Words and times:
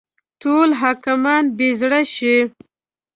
ټول 0.41 0.69
حاکمان 0.81 1.43
بې 1.57 1.69
زړه 1.81 2.01
شي. 2.13 2.37